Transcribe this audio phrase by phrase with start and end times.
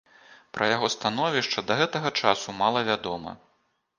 [0.57, 3.35] Пра яго становішча да гэтага часу мала вядома.